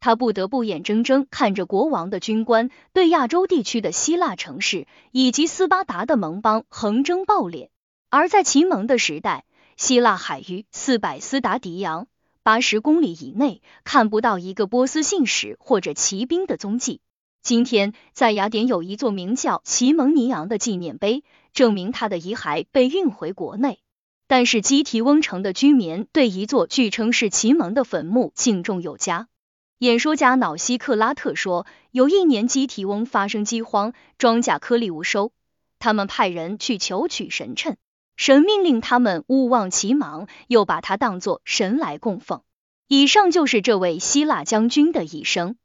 [0.01, 7.69] 他不得不眼睁睁看着国王的军官对亚洲地区的希腊城市以及斯巴达的盟邦横征暴敛。
[8.11, 9.45] 而在齐蒙的时代，
[9.77, 12.09] 希腊海域四百斯达迪洋
[12.43, 17.01] 八十公里以内看不到一个波斯信使或者骑兵的踪迹。
[17.43, 21.23] 今天，在雅典有一座名叫齐蒙尼昂的纪念碑，
[21.57, 23.81] 证明他的遗骸被运回国内。
[24.29, 29.29] 但是，基提翁城的居民对一座据称是奇蒙的坟墓敬重有加。
[29.79, 35.33] 演说家瑙西克拉特说，有一年基提翁发生饥荒，庄稼颗粒无收，
[35.79, 37.77] 他们派人去求取神称，
[38.17, 42.43] 神命令他们勿忘其芒，又把他当作神来供奉。
[42.87, 45.57] 以上就是这位希腊将军的一生。